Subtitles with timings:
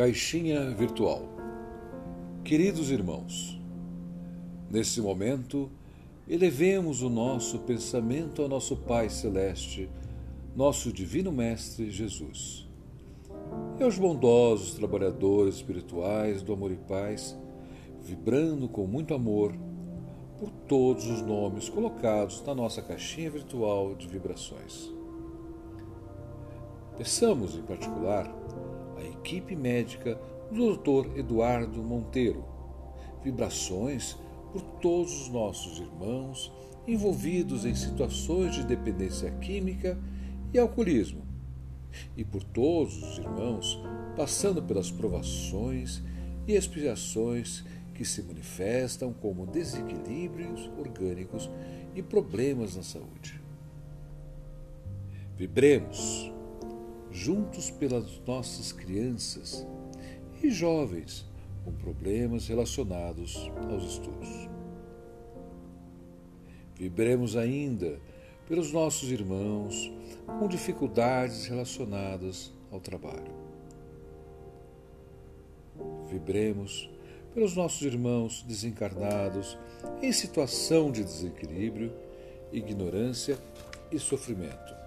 [0.00, 1.20] Caixinha Virtual
[2.42, 3.60] Queridos irmãos,
[4.70, 5.70] nesse momento,
[6.26, 9.90] elevemos o nosso pensamento ao nosso Pai Celeste,
[10.56, 12.66] nosso Divino Mestre Jesus,
[13.78, 17.38] e aos bondosos trabalhadores espirituais do amor e paz,
[18.00, 19.52] vibrando com muito amor
[20.38, 24.90] por todos os nomes colocados na nossa caixinha virtual de vibrações.
[26.96, 28.39] Peçamos, em particular,
[29.20, 30.18] equipe médica
[30.50, 31.18] do Dr.
[31.18, 32.44] Eduardo Monteiro.
[33.22, 34.16] Vibrações
[34.50, 36.50] por todos os nossos irmãos
[36.88, 39.98] envolvidos em situações de dependência química
[40.52, 41.22] e alcoolismo,
[42.16, 43.80] e por todos os irmãos
[44.16, 46.02] passando pelas provações
[46.48, 47.62] e expiações
[47.94, 51.48] que se manifestam como desequilíbrios orgânicos
[51.94, 53.40] e problemas na saúde.
[55.36, 56.29] Vibremos
[57.10, 59.66] juntos pelas nossas crianças
[60.42, 61.26] e jovens
[61.64, 64.48] com problemas relacionados aos estudos.
[66.74, 68.00] Vibremos ainda
[68.48, 69.92] pelos nossos irmãos
[70.26, 73.32] com dificuldades relacionadas ao trabalho.
[76.08, 76.90] Vibremos
[77.34, 79.56] pelos nossos irmãos desencarnados
[80.02, 81.92] em situação de desequilíbrio,
[82.52, 83.38] ignorância
[83.92, 84.79] e sofrimento.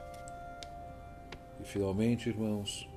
[1.64, 2.90] E finalmente, irmãos,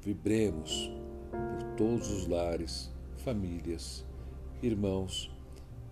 [0.00, 0.90] vibremos
[1.30, 4.02] por todos os lares, famílias,
[4.62, 5.30] irmãos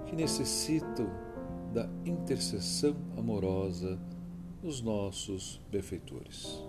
[0.07, 1.11] que necessitam
[1.75, 4.01] da intercessão amorosa
[4.63, 6.65] dos nossos benfeitores.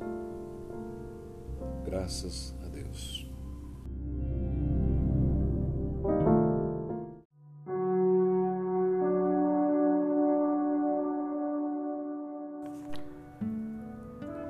[1.86, 3.29] Graças a Deus.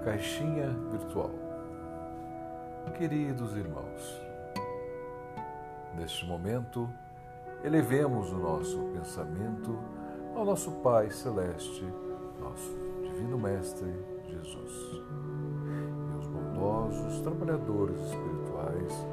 [0.09, 1.29] Caixinha Virtual.
[2.97, 4.19] Queridos irmãos,
[5.95, 6.89] neste momento,
[7.63, 9.77] elevemos o nosso pensamento
[10.35, 11.85] ao nosso Pai Celeste,
[12.39, 13.93] nosso Divino Mestre
[14.25, 15.03] Jesus,
[16.09, 19.07] e aos bondosos trabalhadores espirituais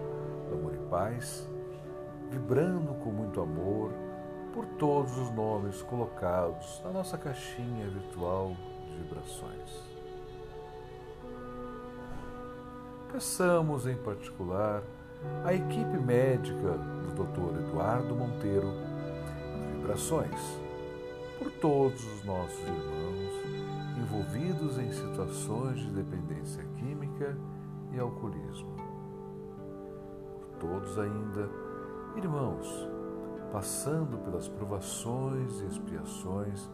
[0.48, 1.46] do amor e paz,
[2.30, 3.92] vibrando com muito amor
[4.54, 8.56] por todos os nomes colocados na nossa caixinha virtual
[8.86, 9.95] de vibrações.
[13.16, 14.82] Peçamos em particular
[15.42, 17.60] a equipe médica do Dr.
[17.62, 18.70] Eduardo Monteiro
[19.72, 20.38] vibrações
[21.38, 23.32] por todos os nossos irmãos
[23.96, 27.34] envolvidos em situações de dependência química
[27.90, 28.76] e alcoolismo.
[30.38, 31.48] Por todos ainda,
[32.16, 32.68] irmãos,
[33.50, 36.68] passando pelas provações e expiações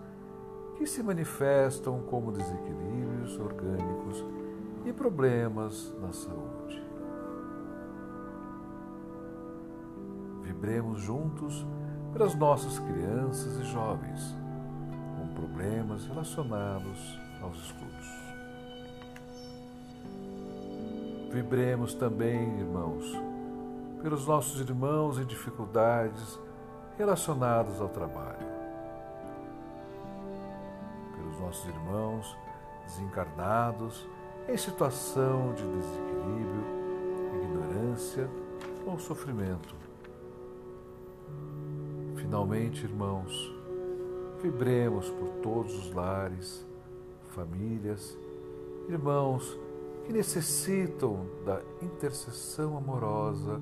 [0.76, 4.24] que se manifestam como desequilíbrios orgânicos
[5.02, 6.80] problemas na saúde.
[10.42, 11.66] Vibremos juntos
[12.12, 14.36] pelas nossas crianças e jovens
[15.18, 18.06] com problemas relacionados aos estudos.
[21.32, 23.04] Vibremos também, irmãos,
[24.00, 26.38] pelos nossos irmãos em dificuldades
[26.96, 28.46] relacionadas ao trabalho,
[31.16, 32.36] pelos nossos irmãos
[32.86, 34.06] desencarnados
[34.48, 36.64] em situação de desequilíbrio,
[37.42, 38.28] ignorância
[38.86, 39.74] ou sofrimento.
[42.16, 43.54] Finalmente, irmãos,
[44.42, 46.66] vibremos por todos os lares,
[47.34, 48.16] famílias,
[48.88, 49.58] irmãos
[50.04, 53.60] que necessitam da intercessão amorosa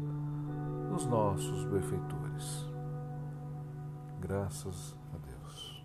[0.90, 2.66] dos nossos benfeitores.
[4.20, 5.84] Graças a Deus.